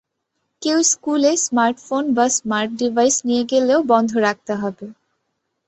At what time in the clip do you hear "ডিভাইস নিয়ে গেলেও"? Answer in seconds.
2.79-3.79